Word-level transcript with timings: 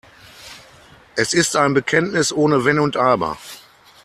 Es 1.15 1.35
ist 1.35 1.55
ein 1.55 1.75
Bekenntnis 1.75 2.33
ohne 2.33 2.65
Wenn 2.65 2.79
und 2.79 2.97
Aber. 2.97 3.37